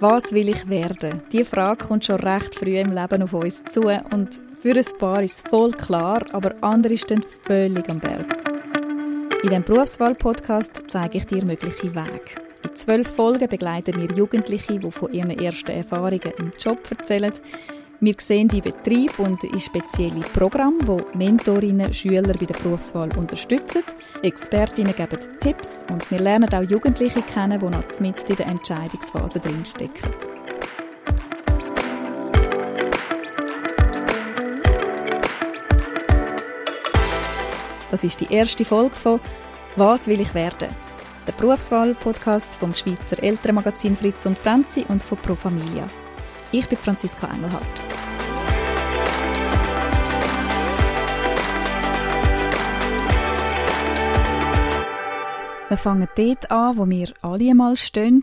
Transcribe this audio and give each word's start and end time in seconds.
Was 0.00 0.30
will 0.30 0.48
ich 0.48 0.68
werden? 0.68 1.22
Die 1.32 1.44
Frage 1.44 1.84
kommt 1.84 2.04
schon 2.04 2.20
recht 2.20 2.54
früh 2.54 2.78
im 2.78 2.92
Leben 2.92 3.20
auf 3.20 3.32
uns 3.32 3.64
zu 3.64 3.82
und 3.82 4.40
für 4.60 4.76
ein 4.76 4.98
paar 4.98 5.24
ist 5.24 5.44
es 5.44 5.50
voll 5.50 5.72
klar, 5.72 6.24
aber 6.30 6.54
andere 6.60 6.96
stehen 6.96 7.24
völlig 7.42 7.88
am 7.88 7.98
Berg. 7.98 8.26
In 9.42 9.50
diesem 9.50 9.64
Berufswahl-Podcast 9.64 10.84
zeige 10.86 11.18
ich 11.18 11.26
dir 11.26 11.44
mögliche 11.44 11.92
Wege. 11.96 12.20
In 12.62 12.76
zwölf 12.76 13.08
Folgen 13.08 13.48
begleiten 13.48 14.00
wir 14.00 14.16
Jugendliche, 14.16 14.78
die 14.78 14.90
von 14.92 15.12
ihren 15.12 15.36
ersten 15.36 15.72
Erfahrungen 15.72 16.32
im 16.38 16.52
Job 16.56 16.78
erzählen, 16.88 17.32
wir 18.00 18.14
sehen 18.20 18.46
die 18.46 18.60
Betrieb 18.60 19.18
und 19.18 19.42
in 19.42 19.58
spezielle 19.58 20.20
Programme, 20.20 20.78
wo 20.86 21.00
Mentorinnen 21.14 21.92
Schüler 21.92 22.32
bei 22.34 22.46
der 22.46 22.54
Berufswahl 22.54 23.08
unterstützen. 23.16 23.82
Expertinnen 24.22 24.94
geben 24.94 25.18
Tipps 25.40 25.84
und 25.90 26.08
wir 26.08 26.20
lernen 26.20 26.52
auch 26.54 26.62
Jugendliche 26.62 27.22
kennen, 27.22 27.58
die 27.58 27.66
noch 27.66 28.00
mitten 28.00 28.30
in 28.30 28.36
der 28.36 28.46
Entscheidungsphase 28.46 29.40
drinstecken. 29.40 30.12
Das 37.90 38.04
ist 38.04 38.20
die 38.20 38.32
erste 38.32 38.64
Folge 38.64 38.94
von 38.94 39.18
«Was 39.74 40.06
will 40.06 40.20
ich 40.20 40.34
werden?» 40.34 40.68
der 41.26 41.32
Berufswahl-Podcast 41.32 42.54
vom 42.54 42.74
Schweizer 42.74 43.22
Elternmagazin 43.22 43.96
Fritz 43.96 44.24
und 44.24 44.38
Franzi 44.38 44.86
und 44.88 45.02
von 45.02 45.18
Pro 45.18 45.34
Familia. 45.34 45.88
Ich 46.52 46.66
bin 46.66 46.78
Franziska 46.78 47.26
Engelhardt. 47.26 47.87
Wir 55.68 55.76
fangen 55.76 56.08
dort 56.16 56.50
an, 56.50 56.78
wo 56.78 56.88
wir 56.88 57.12
alle 57.20 57.50
einmal 57.50 57.76
stehen, 57.76 58.22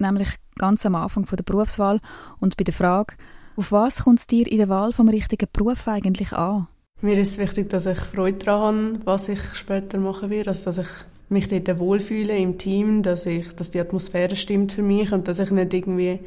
nämlich 0.00 0.30
ganz 0.58 0.84
am 0.84 0.96
Anfang 0.96 1.24
der 1.26 1.44
Berufswahl 1.44 2.00
und 2.40 2.56
bei 2.56 2.64
der 2.64 2.74
Frage, 2.74 3.14
auf 3.54 3.70
was 3.70 4.02
kommt 4.02 4.18
es 4.18 4.26
dir 4.26 4.50
in 4.50 4.58
der 4.58 4.68
Wahl 4.68 4.92
vom 4.92 5.08
richtigen 5.08 5.46
Beruf 5.52 5.86
eigentlich 5.86 6.32
an? 6.32 6.66
Mir 7.00 7.18
ist 7.20 7.38
wichtig, 7.38 7.68
dass 7.68 7.86
ich 7.86 8.00
Freude 8.00 8.44
daran 8.44 8.94
habe, 8.94 9.06
was 9.06 9.28
ich 9.28 9.40
später 9.54 9.98
machen 9.98 10.28
werde, 10.28 10.48
also 10.48 10.64
dass 10.64 10.78
ich 10.78 10.88
mich 11.28 11.46
dort 11.46 11.78
wohlfühle 11.78 12.36
im 12.36 12.58
Team, 12.58 13.04
dass 13.04 13.26
ich, 13.26 13.54
dass 13.54 13.70
die 13.70 13.80
Atmosphäre 13.80 14.34
stimmt 14.34 14.72
für 14.72 14.82
mich 14.82 15.12
und 15.12 15.28
dass 15.28 15.38
ich 15.38 15.52
nicht 15.52 15.72
irgendwie 15.72 16.18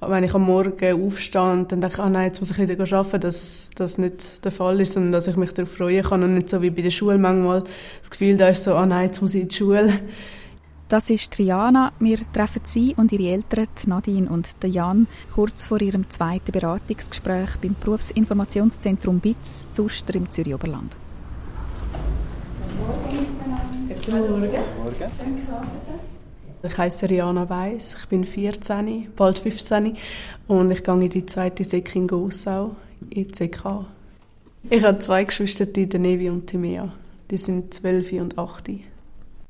wenn 0.00 0.24
ich 0.24 0.34
am 0.34 0.42
Morgen 0.42 1.06
aufstehe 1.06 1.42
und 1.42 1.72
dann 1.72 1.80
denke, 1.80 2.02
ah 2.02 2.10
nein, 2.10 2.26
jetzt 2.26 2.40
muss 2.40 2.50
ich 2.50 2.58
wieder 2.58 2.96
arbeiten, 2.96 3.20
dass 3.20 3.70
das 3.74 3.98
nicht 3.98 4.44
der 4.44 4.52
Fall 4.52 4.80
ist, 4.80 4.92
sondern 4.92 5.12
dass 5.12 5.26
ich 5.26 5.36
mich 5.36 5.52
darauf 5.54 5.72
freuen 5.72 6.04
kann 6.04 6.22
und 6.22 6.34
nicht 6.34 6.50
so 6.50 6.60
wie 6.62 6.70
bei 6.70 6.82
der 6.82 6.90
Schule 6.90 7.18
manchmal 7.18 7.62
das 8.00 8.10
Gefühl, 8.10 8.36
da 8.36 8.48
ist 8.48 8.64
so, 8.64 8.74
ah 8.74 8.86
nein, 8.86 9.06
jetzt 9.06 9.22
muss 9.22 9.34
ich 9.34 9.42
in 9.42 9.48
die 9.48 9.54
Schule. 9.54 10.00
Das 10.88 11.10
ist 11.10 11.32
Triana. 11.32 11.92
Wir 11.98 12.18
treffen 12.32 12.62
sie 12.64 12.94
und 12.96 13.10
ihre 13.10 13.32
Eltern, 13.32 13.66
Nadine 13.86 14.28
und 14.28 14.46
Jan, 14.62 15.08
kurz 15.34 15.66
vor 15.66 15.80
ihrem 15.80 16.08
zweiten 16.10 16.52
Beratungsgespräch 16.52 17.56
beim 17.60 17.74
Berufsinformationszentrum 17.80 19.18
BITS 19.18 19.66
Zuster 19.72 20.14
im 20.14 20.30
Zürich 20.30 20.54
Oberland. 20.54 20.96
Guten 23.88 24.10
Morgen. 24.10 24.42
Guten 24.42 24.50
Morgen. 24.78 26.15
Ich 26.62 26.76
heiße 26.76 27.08
Riana 27.08 27.48
Weiss, 27.48 27.96
ich 28.00 28.06
bin 28.08 28.24
14, 28.24 29.08
bald 29.14 29.38
15 29.38 29.96
und 30.48 30.70
ich 30.70 30.82
gehe 30.82 30.94
in 30.94 31.10
die 31.10 31.26
zweite 31.26 31.64
Sek 31.64 31.94
in 31.94 32.08
Gossau, 32.08 32.74
in 33.10 33.30
CK. 33.30 33.84
Ich 34.68 34.82
habe 34.82 34.98
zwei 34.98 35.24
Geschwister, 35.24 35.66
die 35.66 35.86
Nevi 35.86 36.28
und 36.28 36.46
Timea. 36.46 36.92
Die 37.30 37.36
sind 37.36 37.72
12 37.72 38.12
und 38.12 38.38
8. 38.38 38.70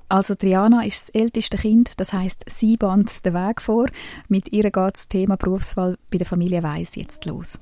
Also 0.08 0.34
Triana 0.34 0.84
ist 0.84 1.08
das 1.08 1.20
älteste 1.20 1.56
Kind, 1.56 1.98
das 1.98 2.12
heißt, 2.12 2.44
sie 2.48 2.76
bahnt 2.76 3.24
den 3.24 3.34
Weg 3.34 3.60
vor. 3.60 3.88
Mit 4.28 4.52
ihr 4.52 4.64
geht 4.64 4.94
das 4.94 5.08
Thema 5.08 5.36
Berufswahl 5.36 5.96
bei 6.10 6.18
der 6.18 6.26
Familie 6.26 6.62
Weiss 6.62 6.94
jetzt 6.94 7.24
los. 7.24 7.58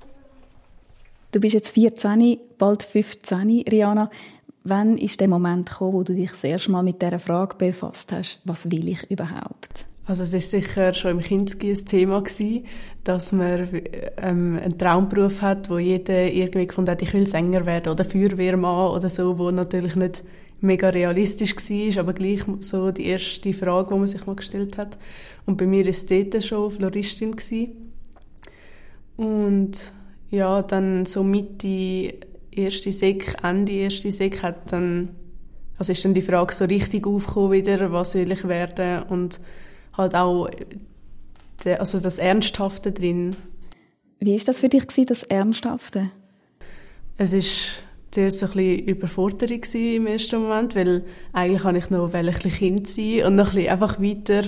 Du 1.32 1.40
bist 1.40 1.54
jetzt 1.54 1.74
14, 1.74 2.38
bald 2.58 2.82
15, 2.82 3.64
Riana. 3.68 4.10
Wann 4.66 4.96
ist 4.96 5.20
der 5.20 5.28
Moment 5.28 5.68
gekommen, 5.68 5.92
wo 5.92 6.02
du 6.02 6.14
dich 6.14 6.30
das 6.30 6.42
erste 6.42 6.70
Mal 6.70 6.82
mit 6.82 7.02
dieser 7.02 7.18
Frage 7.18 7.56
befasst 7.56 8.10
hast, 8.12 8.40
was 8.44 8.70
will 8.70 8.88
ich 8.88 9.10
überhaupt? 9.10 9.84
Also 10.06 10.22
es 10.22 10.32
ist 10.32 10.50
sicher 10.50 10.94
schon 10.94 11.12
im 11.12 11.20
Kinski 11.20 11.70
ein 11.70 11.84
Thema 11.84 12.22
gewesen, 12.22 12.64
dass 13.04 13.32
man 13.32 13.68
ähm, 14.16 14.58
einen 14.62 14.78
Traumberuf 14.78 15.42
hat, 15.42 15.68
wo 15.68 15.78
jeder 15.78 16.30
irgendwie 16.32 16.66
gefunden 16.66 16.90
hat, 16.90 17.02
ich 17.02 17.12
will 17.12 17.26
Sänger 17.26 17.66
werden 17.66 17.92
oder 17.92 18.04
Feuerwehrmann 18.04 18.92
oder 18.92 19.10
so, 19.10 19.38
wo 19.38 19.50
natürlich 19.50 19.96
nicht 19.96 20.24
mega 20.62 20.88
realistisch 20.88 21.54
war, 21.56 22.00
aber 22.00 22.14
gleich 22.14 22.40
so 22.60 22.90
die 22.90 23.06
erste 23.06 23.52
Frage, 23.52 23.92
die 23.92 23.98
man 23.98 24.06
sich 24.06 24.26
mal 24.26 24.36
gestellt 24.36 24.78
hat. 24.78 24.96
Und 25.44 25.58
bei 25.58 25.66
mir 25.66 25.84
war 25.84 25.90
es 25.90 26.06
dort 26.06 26.42
schon 26.42 26.70
Floristin. 26.70 27.32
Gewesen. 27.32 27.92
Und 29.16 29.92
ja, 30.30 30.62
dann 30.62 31.04
so 31.04 31.22
Mitte 31.22 32.14
erste 32.56 32.92
Sek, 32.92 33.36
Ende 33.42 33.72
erste 33.72 34.10
Sek 34.10 34.42
hat 34.42 34.72
dann, 34.72 35.10
also 35.78 35.92
ist 35.92 36.04
dann 36.04 36.14
die 36.14 36.22
Frage 36.22 36.52
so 36.54 36.64
richtig 36.64 37.06
aufgekommen 37.06 37.52
wieder, 37.52 37.92
was 37.92 38.14
will 38.14 38.30
ich 38.32 38.46
werden 38.46 39.04
und 39.04 39.40
halt 39.96 40.14
auch 40.14 40.48
der, 41.64 41.80
also 41.80 42.00
das 42.00 42.18
Ernsthafte 42.18 42.92
drin. 42.92 43.36
Wie 44.18 44.34
ist 44.34 44.48
das 44.48 44.60
für 44.60 44.68
dich 44.68 44.86
gewesen, 44.86 45.06
das 45.06 45.22
Ernsthafte? 45.24 46.10
Es 47.16 47.32
ist 47.32 47.84
zuerst 48.10 48.42
ein 48.42 48.50
bisschen 48.50 48.78
Überforderung 48.86 49.62
im 49.74 50.06
ersten 50.06 50.42
Moment, 50.42 50.74
weil 50.74 51.04
eigentlich 51.32 51.62
kann 51.62 51.76
ich 51.76 51.90
noch 51.90 52.12
ein 52.12 52.26
bisschen 52.26 52.50
Kind 52.50 52.88
sein 52.88 53.24
und 53.26 53.34
noch 53.34 53.50
ein 53.50 53.54
bisschen 53.54 53.72
einfach 53.72 54.00
weiter 54.00 54.44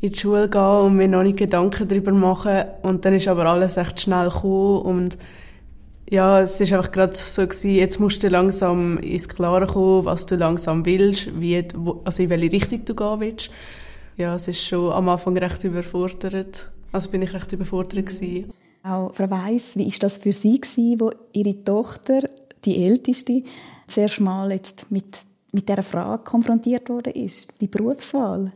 in 0.00 0.10
die 0.10 0.18
Schule 0.18 0.48
gehen 0.48 0.60
und 0.60 0.96
mir 0.96 1.08
noch 1.08 1.22
nicht 1.22 1.38
Gedanken 1.38 1.86
darüber 1.86 2.12
machen 2.12 2.64
und 2.82 3.04
dann 3.04 3.14
ist 3.14 3.28
aber 3.28 3.46
alles 3.46 3.76
recht 3.76 4.00
schnell 4.00 4.28
gekommen 4.28 4.82
und 4.82 5.18
ja, 6.12 6.42
es 6.42 6.60
ist 6.60 6.74
einfach 6.74 6.92
gerade 6.92 7.16
so 7.16 7.40
gewesen, 7.40 7.70
jetzt 7.70 7.98
musst 7.98 8.22
du 8.22 8.28
langsam 8.28 8.98
ins 8.98 9.30
Klare 9.30 9.66
kommen, 9.66 10.04
was 10.04 10.26
du 10.26 10.36
langsam 10.36 10.84
willst, 10.84 11.40
wie, 11.40 11.66
also 12.04 12.22
in 12.22 12.28
welche 12.28 12.52
Richtung 12.52 12.84
du 12.84 12.94
gehen 12.94 13.20
willst. 13.20 13.50
Ja, 14.18 14.34
es 14.34 14.46
ist 14.46 14.62
schon 14.62 14.92
am 14.92 15.08
Anfang 15.08 15.38
recht 15.38 15.64
überfordert. 15.64 16.70
Also 16.92 17.08
bin 17.08 17.22
ich 17.22 17.32
recht 17.32 17.50
überfordert 17.54 18.04
gewesen. 18.04 18.50
Auch 18.82 19.14
Frau 19.14 19.30
Weiss, 19.30 19.74
wie 19.74 19.88
ist 19.88 20.02
das 20.02 20.18
für 20.18 20.32
Sie 20.32 20.60
gewesen, 20.60 21.00
wo 21.00 21.12
Ihre 21.32 21.64
Tochter, 21.64 22.28
die 22.66 22.84
Älteste, 22.84 23.42
zuerst 23.86 24.20
mal 24.20 24.52
jetzt 24.52 24.90
mit, 24.90 25.16
mit 25.50 25.66
dieser 25.66 25.82
Frage 25.82 26.24
konfrontiert 26.24 26.90
worden 26.90 27.14
ist, 27.14 27.48
die 27.62 27.68
Berufswahl? 27.68 28.52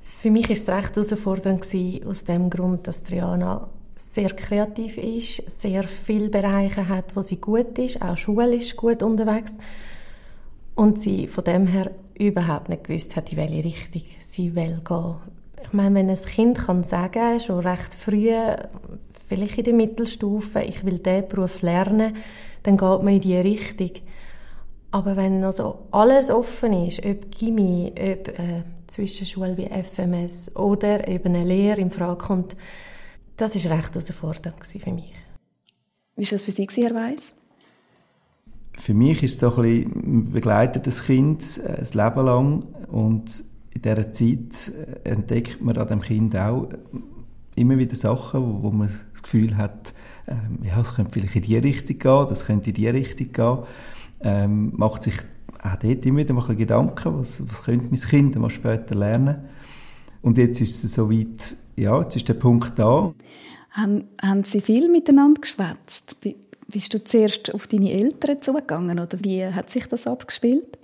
Für 0.00 0.32
mich 0.32 0.48
war 0.48 0.56
es 0.56 0.68
recht 0.68 0.96
herausfordernd 0.96 1.62
gewesen, 1.62 2.04
aus 2.08 2.24
dem 2.24 2.50
Grund, 2.50 2.88
dass 2.88 3.04
Triana 3.04 3.68
sehr 3.96 4.30
kreativ 4.30 4.96
ist, 4.98 5.60
sehr 5.60 5.84
viele 5.84 6.28
Bereiche 6.28 6.88
hat, 6.88 7.16
wo 7.16 7.22
sie 7.22 7.40
gut 7.40 7.78
ist, 7.78 8.02
auch 8.02 8.16
schulisch 8.16 8.76
gut 8.76 9.02
unterwegs 9.02 9.56
und 10.74 11.00
sie 11.00 11.28
von 11.28 11.44
dem 11.44 11.66
her 11.66 11.90
überhaupt 12.14 12.68
nicht 12.68 12.84
gewusst 12.84 13.16
hat, 13.16 13.32
in 13.32 13.38
welche 13.38 13.64
Richtung 13.64 14.02
sie 14.20 14.54
will 14.54 14.80
gehen. 14.86 15.14
Ich 15.62 15.72
meine, 15.72 15.94
wenn 15.94 16.10
ein 16.10 16.16
Kind 16.16 16.58
kann 16.58 16.84
sagen, 16.84 17.40
schon 17.40 17.60
recht 17.60 17.94
früh, 17.94 18.30
vielleicht 19.28 19.58
in 19.58 19.64
der 19.64 19.74
Mittelstufe, 19.74 20.60
ich 20.60 20.84
will 20.84 20.98
diesen 20.98 21.28
Beruf 21.28 21.62
lernen, 21.62 22.16
dann 22.64 22.76
geht 22.76 23.02
man 23.02 23.08
in 23.08 23.20
diese 23.20 23.44
Richtung. 23.44 23.90
Aber 24.90 25.16
wenn 25.16 25.42
also 25.42 25.86
alles 25.90 26.30
offen 26.30 26.86
ist, 26.86 27.04
ob 27.04 27.30
Gimmi, 27.30 27.92
ob 27.96 28.28
äh, 28.28 28.62
Zwischenschule 28.86 29.56
wie 29.56 29.68
FMS 29.68 30.54
oder 30.54 31.08
eben 31.08 31.34
eine 31.34 31.44
Lehre 31.44 31.80
in 31.80 31.90
Frage 31.90 32.18
kommt, 32.18 32.56
das 33.36 33.64
war 33.64 33.76
recht 33.76 33.90
herausfordernd 33.90 34.66
für 34.66 34.92
mich. 34.92 35.12
Wie 36.16 36.24
war 36.24 36.30
das 36.30 36.42
für 36.42 36.50
Sie, 36.50 36.66
Herr 36.82 36.94
Weiss? 36.94 37.34
Für 38.78 38.94
mich 38.94 39.22
ist 39.22 39.34
es 39.34 39.40
so 39.40 39.54
ein 39.56 39.62
bisschen, 39.62 40.32
begleitet 40.32 40.86
das 40.86 41.04
Kind 41.04 41.60
äh, 41.64 41.80
ein 41.80 41.86
Leben 41.92 42.26
lang 42.26 42.62
und 42.90 43.44
in 43.70 43.82
dieser 43.82 44.12
Zeit 44.12 44.72
äh, 45.04 45.08
entdeckt 45.10 45.62
man 45.62 45.76
an 45.76 45.88
dem 45.88 46.00
Kind 46.00 46.36
auch 46.36 46.68
immer 47.54 47.78
wieder 47.78 47.96
Sachen, 47.96 48.42
wo, 48.42 48.62
wo 48.62 48.70
man 48.70 48.88
das 49.12 49.22
Gefühl 49.22 49.56
hat, 49.56 49.94
ähm, 50.26 50.58
ja, 50.64 50.80
es 50.80 50.94
könnte 50.94 51.12
vielleicht 51.12 51.36
in 51.36 51.42
die 51.42 51.56
Richtung 51.56 51.98
gehen, 51.98 52.26
das 52.28 52.46
könnte 52.46 52.70
in 52.70 52.74
die 52.74 52.88
Richtung 52.88 53.32
gehen. 53.32 53.58
Ähm, 54.20 54.72
macht 54.76 55.02
sich 55.02 55.14
auch 55.62 55.76
dort 55.76 56.06
immer 56.06 56.18
wieder 56.18 56.34
mal 56.34 56.48
ein 56.48 56.56
Gedanken, 56.56 57.18
was, 57.18 57.46
was 57.48 57.64
könnte 57.64 57.86
mein 57.90 58.00
Kind 58.00 58.36
mal 58.36 58.50
später 58.50 58.94
lernen. 58.94 59.40
Und 60.22 60.38
jetzt 60.38 60.60
ist 60.60 60.84
es 60.84 60.94
so 60.94 61.10
weit, 61.10 61.56
ja, 61.76 62.00
jetzt 62.00 62.16
ist 62.16 62.28
der 62.28 62.34
Punkt 62.34 62.78
da. 62.78 63.12
Haben, 63.72 64.04
haben 64.20 64.44
Sie 64.44 64.60
viel 64.60 64.88
miteinander 64.88 65.40
geschwätzt? 65.40 66.16
Bist 66.68 66.94
du 66.94 67.02
zuerst 67.02 67.52
auf 67.52 67.66
deine 67.66 67.92
Eltern 67.92 68.40
zugegangen 68.40 68.98
oder 68.98 69.18
wie 69.22 69.44
hat 69.44 69.70
sich 69.70 69.86
das 69.86 70.06
abgespielt? 70.06 70.78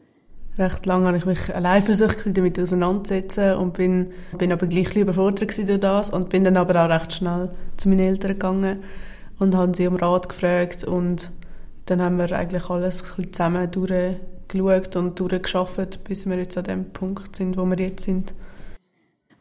Recht 0.59 0.87
lange 0.87 1.07
habe 1.07 1.17
ich 1.17 1.25
mich 1.25 1.55
allein 1.55 1.83
versucht, 1.83 2.37
damit 2.37 2.59
auseinanderzusetzen 2.59 3.55
und 3.55 3.75
bin, 3.75 4.09
bin 4.37 4.51
aber 4.53 4.67
gleich 4.67 4.97
überfordert 4.97 5.57
durch 5.57 5.81
das 5.81 6.11
und 6.11 6.31
bin 6.31 6.43
dann 6.43 6.57
aber 6.57 6.85
auch 6.85 6.91
recht 6.91 7.13
schnell 7.13 7.51
zu 7.77 7.89
meinen 7.89 8.01
Eltern 8.01 8.33
gegangen 8.33 8.79
und 9.39 9.55
haben 9.55 9.73
sie 9.73 9.87
um 9.87 9.95
Rat 9.95 10.29
gefragt 10.29 10.83
und 10.83 11.31
dann 11.87 12.03
haben 12.03 12.19
wir 12.19 12.33
eigentlich 12.33 12.69
alles 12.69 13.05
zusammen 13.33 13.71
durchgeschaut 13.71 14.97
und 14.97 15.21
durchgeschafft, 15.21 16.03
bis 16.05 16.29
wir 16.29 16.37
jetzt 16.37 16.59
an 16.59 16.65
dem 16.65 16.85
Punkt 16.87 17.37
sind, 17.37 17.57
wo 17.57 17.65
wir 17.65 17.79
jetzt 17.79 18.05
sind. 18.05 18.35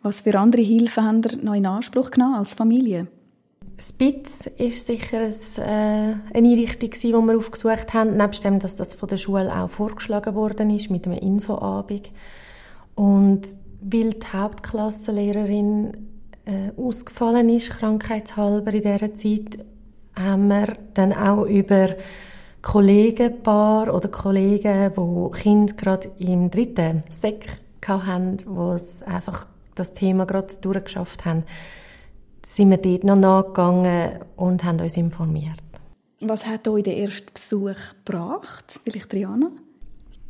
Was 0.01 0.21
für 0.21 0.37
andere 0.37 0.61
Hilfen 0.61 1.03
haben 1.03 1.21
ihr 1.23 1.37
noch 1.43 1.55
in 1.55 1.65
Anspruch 1.65 2.11
genommen 2.11 2.35
als 2.35 2.53
Familie? 2.53 3.07
Spitz 3.79 4.47
ist 4.57 4.87
sicher 4.87 5.21
äh, 5.21 5.31
eine 5.61 6.19
Einrichtung, 6.33 6.89
die 6.89 7.13
wir 7.13 7.37
aufgesucht 7.37 7.93
haben, 7.93 8.17
nebst 8.17 8.43
dem, 8.43 8.59
dass 8.59 8.75
das 8.75 8.95
von 8.95 9.07
der 9.09 9.17
Schule 9.17 9.53
auch 9.55 9.69
vorgeschlagen 9.69 10.33
worden 10.33 10.71
ist 10.71 10.89
mit 10.89 11.05
einem 11.05 11.19
Infoabend. 11.19 12.09
Und 12.95 13.41
weil 13.81 14.13
die 14.13 14.25
Hauptklassenlehrerin 14.33 15.91
äh, 16.45 16.71
ausgefallen 16.75 17.49
ist, 17.49 17.69
krankheitshalber 17.69 18.73
in 18.73 18.81
dieser 18.81 19.13
Zeit, 19.13 19.59
haben 20.15 20.47
wir 20.47 20.75
dann 20.95 21.13
auch 21.13 21.45
über 21.45 21.89
Kollegenpaar 22.63 23.93
oder 23.93 24.07
Kollegen, 24.09 24.91
die 24.97 25.39
Kinder 25.39 25.73
gerade 25.75 26.09
im 26.17 26.49
dritten 26.49 27.03
Sek 27.09 27.61
hatten, 27.85 28.37
wo 28.45 28.73
es 28.73 29.03
einfach 29.03 29.45
das 29.79 29.93
Thema 29.93 30.25
gerade 30.25 30.53
durchgeschafft 30.61 31.25
haben, 31.25 31.43
sind 32.45 32.69
wir 32.69 32.77
dort 32.77 33.03
noch 33.03 33.15
nachgegangen 33.17 34.19
und 34.35 34.63
haben 34.63 34.79
uns 34.79 34.97
informiert. 34.97 35.59
Was 36.21 36.47
hat 36.47 36.67
euch 36.67 36.83
der 36.83 36.97
erste 36.97 37.31
Besuch 37.31 37.75
gebracht? 38.05 38.79
Vielleicht 38.83 39.09
Triana? 39.09 39.51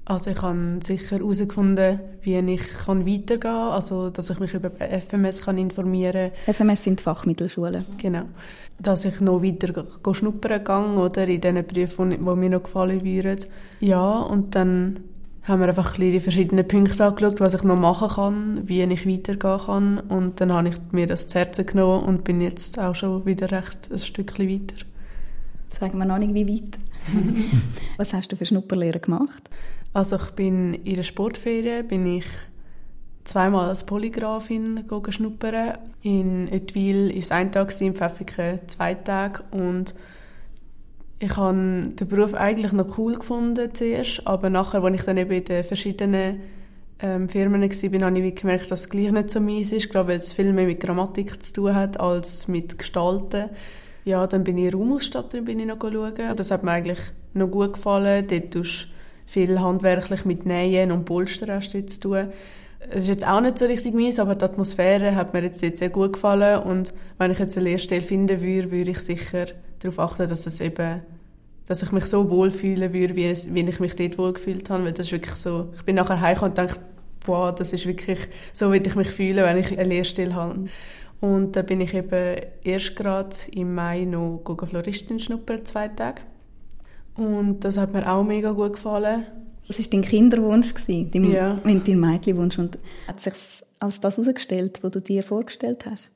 Also 0.03 0.31
ich 0.31 0.41
habe 0.41 0.79
sicher 0.81 1.17
herausgefunden, 1.17 1.99
wie 2.21 2.37
ich 2.37 2.63
kann 2.85 3.05
weitergehen 3.05 3.39
kann, 3.41 3.71
also 3.71 4.09
dass 4.09 4.29
ich 4.29 4.39
mich 4.39 4.53
über 4.53 4.71
FMS 4.71 5.41
kann 5.41 5.57
informieren 5.57 6.31
kann. 6.45 6.53
FMS 6.53 6.83
sind 6.85 7.01
Fachmittelschulen. 7.01 7.85
Genau. 7.97 8.23
Dass 8.79 9.03
ich 9.03 9.19
noch 9.19 9.43
weiter 9.43 9.85
schnuppern 10.13 10.63
kann 10.63 10.97
oder 10.97 11.27
in 11.27 11.41
diesen 11.41 11.67
Berufen, 11.67 12.11
die 12.11 12.17
mir 12.17 12.49
noch 12.49 12.63
gefallen 12.63 13.03
würden. 13.03 13.39
Ja, 13.81 14.21
und 14.21 14.55
dann 14.55 15.01
haben 15.47 15.61
wir 15.61 15.69
einfach 15.69 15.95
die 15.95 16.19
verschiedenen 16.19 16.67
Punkte 16.67 17.05
angeschaut, 17.05 17.39
was 17.39 17.53
ich 17.53 17.63
noch 17.63 17.77
machen 17.77 18.09
kann, 18.09 18.67
wie 18.67 18.83
ich 18.83 19.07
weitergehen 19.07 19.59
kann. 19.65 19.99
Und 19.99 20.41
dann 20.41 20.51
habe 20.51 20.69
ich 20.69 20.75
mir 20.91 21.07
das 21.07 21.27
zu 21.27 21.39
Herzen 21.39 21.65
genommen 21.65 22.03
und 22.03 22.23
bin 22.25 22.41
jetzt 22.41 22.77
auch 22.77 22.95
schon 22.95 23.25
wieder 23.25 23.49
recht 23.51 23.89
ein 23.89 23.97
Stückchen 23.97 24.49
weiter. 24.49 24.85
Sagen 25.69 25.99
wir 25.99 26.05
noch 26.05 26.17
nicht, 26.17 26.33
wie 26.33 26.47
weit. 26.47 26.77
was 27.97 28.13
hast 28.13 28.31
du 28.31 28.35
für 28.35 28.45
Schnupperlehre 28.45 28.99
gemacht? 28.99 29.49
Also 29.93 30.17
ich 30.17 30.31
bin 30.31 30.73
in 30.73 30.95
der 30.95 31.03
Sportferien 31.03 31.87
bin 31.87 32.05
ich 32.05 32.25
zweimal 33.23 33.69
als 33.69 33.85
Polygrafin 33.85 34.83
schnuppern. 35.09 35.77
In 36.01 36.49
Oetwil 36.51 37.09
war 37.09 37.17
es 37.17 37.31
ein 37.31 37.51
Tag, 37.53 37.79
in 37.79 37.95
Pfäffiken 37.95 38.59
zwei 38.67 38.95
Tage 38.95 39.43
und 39.51 39.95
ich 41.19 41.35
habe 41.35 41.93
den 41.99 42.07
Beruf 42.07 42.33
eigentlich 42.33 42.73
noch 42.73 42.97
cool 42.97 43.15
gefunden 43.15 43.73
zuerst, 43.73 44.25
aber 44.27 44.49
nachher, 44.49 44.83
als 44.83 44.95
ich 44.95 45.03
dann 45.03 45.17
eben 45.17 45.31
in 45.31 45.43
den 45.43 45.63
verschiedenen 45.63 46.41
ähm, 46.99 47.27
Firmen 47.27 47.61
war, 47.61 48.01
habe 48.07 48.19
ich 48.19 48.35
gemerkt, 48.35 48.71
dass 48.71 48.81
es 48.81 48.89
gleich 48.89 49.11
nicht 49.11 49.31
so 49.31 49.39
meins 49.39 49.71
ist. 49.71 49.89
Glaube, 49.89 50.09
weil 50.09 50.17
es 50.17 50.33
viel 50.33 50.53
mehr 50.53 50.65
mit 50.65 50.79
Grammatik 50.79 51.43
zu 51.43 51.53
tun 51.53 51.75
hat, 51.75 51.99
als 51.99 52.47
mit 52.47 52.77
Gestalten. 52.77 53.49
Ja, 54.05 54.25
dann 54.27 54.43
bin 54.43 54.57
ich 54.57 54.73
Raumausstatterin 54.73 55.45
bin 55.45 55.59
ich 55.59 55.65
noch 55.65 55.81
schauen. 55.81 56.35
Das 56.35 56.51
hat 56.51 56.63
mir 56.63 56.71
eigentlich 56.71 56.99
noch 57.33 57.49
gut 57.49 57.73
gefallen. 57.73 58.25
Dort 58.27 58.51
tust 58.51 58.87
viel 59.25 59.59
handwerklich 59.59 60.23
mit 60.23 60.45
Nähen 60.45 60.91
und 60.91 61.05
Polster 61.05 61.53
hast 61.53 61.73
du 61.73 61.85
zu 61.85 61.99
tun. 61.99 62.27
Es 62.89 62.99
ist 62.99 63.09
jetzt 63.09 63.27
auch 63.27 63.41
nicht 63.41 63.57
so 63.57 63.65
richtig 63.65 63.93
meins, 63.93 64.19
aber 64.19 64.35
die 64.35 64.45
Atmosphäre 64.45 65.15
hat 65.15 65.33
mir 65.33 65.43
jetzt 65.43 65.59
sehr 65.59 65.89
gut 65.89 66.13
gefallen 66.13 66.63
und 66.63 66.93
wenn 67.17 67.31
ich 67.31 67.39
jetzt 67.39 67.57
eine 67.57 67.69
Lehrstelle 67.69 68.01
finden 68.01 68.39
würde, 68.39 68.71
würde 68.71 68.91
ich 68.91 68.99
sicher 68.99 69.47
darauf 69.79 69.99
achten, 69.99 70.27
dass 70.27 70.45
es 70.45 70.61
eben 70.61 71.01
dass 71.67 71.83
ich 71.83 71.91
mich 71.91 72.05
so 72.05 72.29
wohlfühlen 72.29 72.93
würde, 72.93 73.15
wie, 73.17 73.25
es, 73.25 73.53
wie 73.53 73.59
ich 73.59 73.79
mich 73.81 73.95
dort 73.95 74.17
wohlgefühlt 74.17 74.69
habe, 74.69 74.85
weil 74.85 74.93
das 74.93 75.07
ist 75.07 75.11
wirklich 75.11 75.35
so, 75.35 75.67
ich 75.75 75.83
bin 75.83 75.95
nachher 75.95 76.21
heimgekommen 76.21 76.51
und 76.51 76.57
dachte, 76.57 76.79
boah, 77.25 77.53
das 77.53 77.73
ist 77.73 77.85
wirklich, 77.85 78.19
so 78.53 78.71
wie 78.71 78.77
ich 78.77 78.95
mich 78.95 79.09
fühle, 79.09 79.43
wenn 79.43 79.57
ich 79.57 79.77
eine 79.77 79.83
Lehrstelle 79.83 80.33
habe. 80.33 80.67
Und 81.19 81.55
da 81.55 81.61
bin 81.63 81.81
ich 81.81 81.93
eben 81.93 82.41
erst 82.63 82.95
gerade 82.95 83.35
im 83.51 83.75
Mai 83.75 84.05
noch 84.05 84.41
Floristin 84.63 85.19
schnuppern, 85.19 85.65
zwei 85.65 85.89
Tage. 85.89 86.21
Und 87.15 87.65
das 87.65 87.77
hat 87.77 87.91
mir 87.91 88.09
auch 88.09 88.23
mega 88.23 88.51
gut 88.51 88.73
gefallen. 88.73 89.25
Das 89.67 89.79
war 89.79 89.85
dein 89.91 90.03
Kinderwunsch, 90.03 90.73
dein, 90.87 91.31
ja. 91.31 91.55
dein 91.55 91.99
Mädchenwunsch. 91.99 92.57
Und 92.59 92.77
hat 93.07 93.19
sich 93.19 93.33
als 93.79 93.99
das 93.99 94.17
herausgestellt, 94.17 94.79
was 94.81 94.91
du 94.91 95.01
dir 95.01 95.23
vorgestellt 95.23 95.85
hast? 95.85 96.09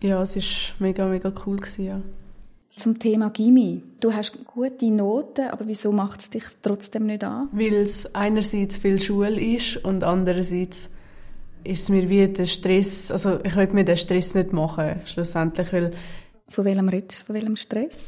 Ja, 0.00 0.22
es 0.22 0.36
war 0.36 0.76
mega, 0.86 1.06
mega 1.06 1.32
cool. 1.46 1.56
Gewesen, 1.56 1.84
ja. 1.84 2.00
Zum 2.78 3.00
Thema 3.00 3.30
Gimmi. 3.30 3.82
Du 3.98 4.14
hast 4.14 4.44
gute 4.44 4.88
Noten, 4.88 5.48
aber 5.50 5.66
wieso 5.66 5.90
macht 5.90 6.20
es 6.20 6.30
dich 6.30 6.44
trotzdem 6.62 7.06
nicht 7.06 7.24
an? 7.24 7.48
Weil 7.50 7.74
es 7.74 8.14
einerseits 8.14 8.76
viel 8.76 9.02
Schule 9.02 9.40
ist 9.40 9.84
und 9.84 10.04
andererseits 10.04 10.88
ist 11.64 11.82
es 11.82 11.88
mir 11.88 12.08
wie 12.08 12.28
der 12.28 12.46
Stress, 12.46 13.10
also 13.10 13.40
ich 13.42 13.56
will 13.56 13.66
mir 13.72 13.84
den 13.84 13.96
Stress 13.96 14.36
nicht 14.36 14.52
machen, 14.52 15.00
schlussendlich, 15.04 15.72
weil... 15.72 15.90
Von 16.48 16.64
welchem 16.66 16.88
redest 16.88 17.24
Von 17.24 17.34
welchem 17.34 17.56
Stress? 17.56 17.98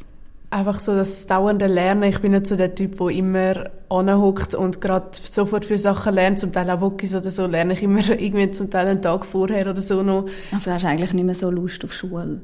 Einfach 0.51 0.79
so 0.79 0.95
das 0.95 1.27
dauernde 1.27 1.67
Lernen. 1.67 2.05
Ich 2.05 2.21
bin 2.21 2.31
nicht 2.31 2.47
so 2.47 2.55
der 2.55 2.73
Typ, 2.73 2.97
der 2.97 3.09
immer 3.09 3.71
anhockt 3.89 4.55
und 4.55 4.81
gerade 4.81 5.11
sofort 5.13 5.65
für 5.65 5.79
Sachen 5.79 6.15
lernt. 6.15 6.39
Zum 6.39 6.53
Teil 6.53 6.71
auch 6.71 6.81
Wokis 6.81 7.15
oder 7.15 7.31
so 7.31 7.47
lerne 7.47 7.73
ich 7.73 7.83
immer 7.83 8.09
irgendwie 8.09 8.51
zum 8.53 8.71
Teil 8.71 8.87
einen 8.87 9.03
Tag 9.03 9.27
vorher 9.27 9.69
oder 9.69 9.83
so 9.83 10.03
noch. 10.05 10.27
Also 10.53 10.71
hast 10.71 10.85
du 10.85 10.89
eigentlich 10.89 11.13
nicht 11.13 11.25
mehr 11.25 11.35
so 11.35 11.51
Lust 11.51 11.85
auf 11.85 11.93
Schule? 11.93 12.41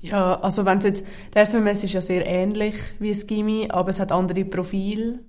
Ja, 0.00 0.40
also 0.40 0.64
wenn 0.64 0.80
jetzt, 0.80 1.04
der 1.34 1.46
FMS 1.46 1.84
ist 1.84 1.94
ja 1.94 2.00
sehr 2.00 2.26
ähnlich 2.26 2.74
wie 2.98 3.08
das 3.08 3.26
Gimmi, 3.26 3.68
aber 3.70 3.90
es 3.90 4.00
hat 4.00 4.12
andere 4.12 4.44
Profile. 4.44 5.20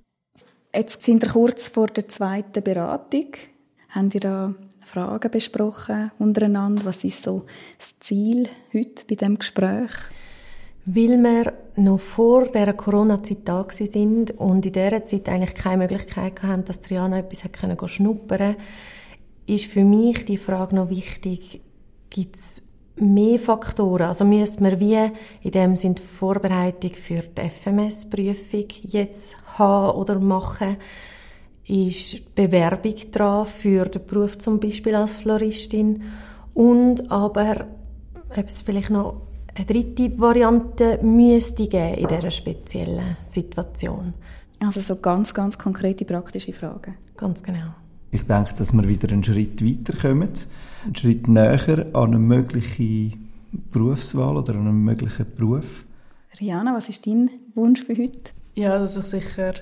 Jetzt 0.74 1.02
sind 1.02 1.22
wir 1.22 1.30
kurz 1.30 1.68
vor 1.68 1.88
der 1.88 2.06
zweiten 2.08 2.62
Beratung. 2.62 3.32
Haben 3.88 4.10
ihr 4.12 4.20
da 4.20 4.54
Fragen 4.80 5.30
besprochen 5.30 6.12
untereinander? 6.18 6.84
Was 6.84 7.04
ist 7.04 7.22
so 7.22 7.46
das 7.78 7.94
Ziel 8.00 8.48
heute 8.72 9.04
bei 9.08 9.14
dem 9.14 9.38
Gespräch? 9.38 9.90
Weil 10.84 11.18
wir 11.18 11.52
noch 11.76 12.00
vor 12.00 12.46
der 12.46 12.72
Corona-Zeit 12.72 13.40
da 13.44 13.66
sind 13.68 14.30
und 14.32 14.64
in 14.64 14.72
dieser 14.72 15.04
Zeit 15.04 15.28
eigentlich 15.28 15.54
keine 15.54 15.78
Möglichkeit 15.78 16.42
hatten, 16.42 16.64
dass 16.64 16.80
Triana 16.80 17.18
etwas 17.18 17.44
hat 17.44 17.90
schnuppern 17.90 18.56
ist 19.48 19.64
für 19.64 19.84
mich 19.84 20.26
die 20.26 20.36
Frage 20.36 20.76
noch 20.76 20.90
wichtig, 20.90 21.62
gibt 22.10 22.36
es 22.36 22.62
mehr 23.00 23.38
Faktoren. 23.38 24.08
Also 24.08 24.24
müssen 24.24 24.64
wir 24.64 24.80
wie 24.80 25.10
in 25.42 25.50
dem 25.50 25.76
sind 25.76 26.00
Vorbereitung 26.00 26.92
für 26.94 27.22
die 27.22 27.48
FMS-Prüfung 27.48 28.66
jetzt 28.82 29.36
haben 29.58 29.98
oder 29.98 30.18
machen. 30.18 30.76
Ist 31.66 32.34
Bewerbung 32.34 32.94
dran 33.12 33.46
für 33.46 33.86
den 33.86 34.06
Beruf 34.06 34.38
zum 34.38 34.58
Beispiel 34.58 34.94
als 34.94 35.12
Floristin 35.12 36.02
und 36.54 37.10
aber 37.10 37.66
ob 38.36 38.48
es 38.48 38.62
vielleicht 38.62 38.90
noch 38.90 39.22
eine 39.54 39.66
dritte 39.66 40.18
Variante 40.18 40.98
müsste 41.02 41.66
geben 41.66 41.94
in 41.94 42.08
dieser 42.08 42.30
speziellen 42.30 43.16
Situation. 43.24 44.14
Also 44.60 44.80
so 44.80 44.96
ganz, 44.96 45.34
ganz 45.34 45.58
konkrete 45.58 46.04
praktische 46.04 46.52
Fragen. 46.52 46.96
Ganz 47.16 47.42
genau. 47.42 47.74
Ich 48.10 48.22
denke, 48.24 48.54
dass 48.54 48.72
wir 48.72 48.88
wieder 48.88 49.12
einen 49.12 49.24
Schritt 49.24 49.64
weiterkommen 49.64 50.30
einen 50.84 50.94
Schritt 50.94 51.28
näher 51.28 51.86
an 51.92 52.10
eine 52.10 52.18
mögliche 52.18 53.12
Berufswahl 53.72 54.36
oder 54.36 54.54
an 54.54 54.68
einen 54.68 54.84
möglichen 54.84 55.26
Beruf. 55.36 55.84
Rihanna, 56.40 56.74
was 56.74 56.88
ist 56.88 57.06
dein 57.06 57.30
Wunsch 57.54 57.82
für 57.82 57.96
heute? 57.96 58.30
Ja, 58.54 58.78
dass 58.78 58.96
ich 58.96 59.04
sicher, 59.04 59.54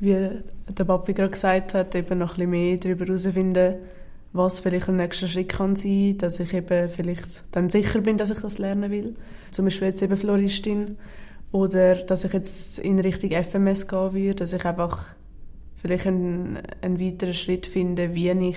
wie 0.00 0.30
der 0.68 0.84
Papi 0.84 1.12
gerade 1.12 1.30
gesagt 1.30 1.74
hat, 1.74 1.94
eben 1.94 2.18
noch 2.18 2.32
ein 2.32 2.36
bisschen 2.36 2.50
mehr 2.50 2.76
darüber 2.76 3.06
herausfinden, 3.06 3.74
was 4.32 4.60
vielleicht 4.60 4.88
ein 4.88 4.96
nächster 4.96 5.26
Schritt 5.26 5.50
kann 5.50 5.76
sein, 5.76 6.16
dass 6.18 6.40
ich 6.40 6.52
eben 6.54 6.88
vielleicht 6.88 7.44
dann 7.52 7.68
sicher 7.68 8.00
bin, 8.00 8.16
dass 8.16 8.30
ich 8.30 8.40
das 8.40 8.58
lernen 8.58 8.90
will. 8.90 9.14
Zum 9.50 9.66
Beispiel 9.66 9.88
jetzt 9.88 10.02
eben 10.02 10.16
Floristin. 10.16 10.96
Oder 11.52 11.96
dass 11.96 12.24
ich 12.24 12.32
jetzt 12.32 12.78
in 12.78 12.98
Richtung 12.98 13.30
FMS 13.30 13.86
gehen 13.86 14.14
würde, 14.14 14.36
dass 14.36 14.54
ich 14.54 14.64
einfach 14.64 15.14
vielleicht 15.82 16.06
einen, 16.06 16.58
einen 16.80 17.00
weiteren 17.00 17.34
Schritt 17.34 17.66
finde, 17.66 18.14
wie 18.14 18.30
ich 18.30 18.56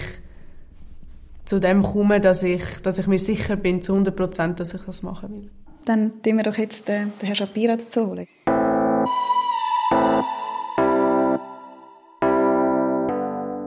zu 1.44 1.60
dem 1.60 1.84
komme, 1.84 2.22
dass 2.22 2.44
ich, 2.44 2.64
dass 2.84 3.00
ich 3.00 3.08
mir 3.08 3.20
sicher 3.20 3.56
bin, 3.56 3.82
zu 3.82 3.94
100 3.94 4.16
Prozent, 4.16 4.60
dass 4.60 4.74
ich 4.74 4.82
das 4.84 5.04
machen 5.04 5.32
will. 5.32 5.50
Dann 5.86 6.22
tun 6.24 6.38
wir 6.38 6.44
doch 6.44 6.58
jetzt 6.58 6.88
den, 6.88 7.12
den 7.22 7.26
Herrn 7.26 7.36
Shapira 7.36 7.76
dazu 7.76 8.08
holen. 8.08 8.28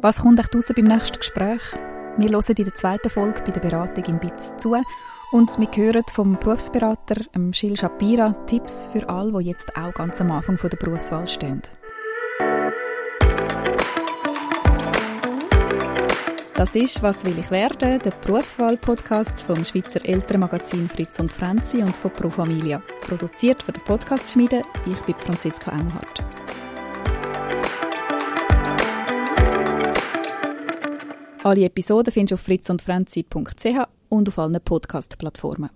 Was 0.01 0.23
kommt 0.23 0.39
euch 0.39 0.55
raus 0.55 0.73
beim 0.75 0.85
nächsten 0.85 1.19
Gespräch? 1.19 1.61
Wir 2.17 2.31
hören 2.31 2.55
in 2.57 2.65
der 2.65 2.75
zweiten 2.75 3.11
Folge 3.11 3.43
bei 3.45 3.53
der 3.53 3.61
Beratung 3.61 4.05
im 4.05 4.19
BITS 4.19 4.57
zu 4.59 4.77
und 5.31 5.59
wir 5.59 5.69
hören 5.75 6.05
vom 6.13 6.39
Berufsberater 6.39 7.23
Gilles 7.51 7.81
Shapira 7.81 8.33
Tipps 8.47 8.87
für 8.87 9.09
alle, 9.09 9.33
die 9.39 9.51
jetzt 9.51 9.77
auch 9.77 9.93
ganz 9.93 10.21
am 10.21 10.31
Anfang 10.31 10.57
der 10.57 10.77
Berufswahl 10.77 11.29
stehen. 11.29 11.63
Das 16.59 16.75
ist 16.75 17.01
«Was 17.05 17.25
will 17.25 17.39
ich 17.39 17.53
werden?» 17.53 18.01
der 18.01 18.11
Berufswahl-Podcast 18.11 19.43
vom 19.43 19.65
Schweizer 19.65 20.05
Elternmagazin 20.05 20.89
Fritz 20.89 21.21
und 21.21 21.33
Franzi 21.33 21.77
und 21.77 21.97
von 21.97 22.13
Pro 22.13 22.31
Familia. 22.31 22.83
Produziert 23.01 23.63
von 23.63 23.75
der 23.75 23.83
Podcast-Schmiede. 23.83 24.63
Ich 24.85 24.99
bin 25.03 25.15
Franziska 25.21 25.71
Engelhardt. 25.71 26.25
Alle 31.45 31.65
Episoden 31.65 32.13
findest 32.13 32.33
du 32.33 32.35
auf 32.35 32.41
fritzundfrenzi.ch 32.41 33.87
und 34.09 34.29
auf 34.29 34.39
allen 34.41 34.61
Podcast-Plattformen. 34.61 35.71